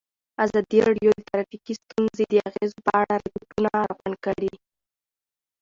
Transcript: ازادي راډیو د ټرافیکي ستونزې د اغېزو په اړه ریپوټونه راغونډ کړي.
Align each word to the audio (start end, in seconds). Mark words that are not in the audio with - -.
ازادي 0.45 0.77
راډیو 0.87 1.11
د 1.15 1.19
ټرافیکي 1.29 1.73
ستونزې 1.81 2.25
د 2.29 2.33
اغېزو 2.49 2.77
په 2.85 2.91
اړه 3.01 3.13
ریپوټونه 3.23 3.69
راغونډ 3.89 4.15
کړي. 4.25 4.53